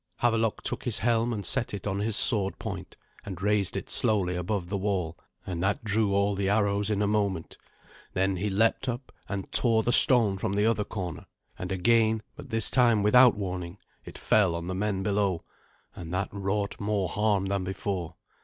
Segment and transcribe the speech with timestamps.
[0.23, 4.35] Havelok took his helm, and set it on his sword point, and raised it slowly
[4.35, 7.55] above the wall, and that drew all the arrows in a moment.
[8.13, 11.27] Then he leapt up, and tore the stone from the other corner;
[11.59, 15.43] and again, but this time without warning, it fell on the men below,
[15.95, 18.15] and that wrought more harm than before.